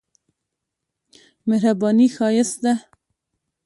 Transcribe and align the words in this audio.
مهرباني 1.49 2.07
ښايست 2.15 2.53
ده. 2.63 2.73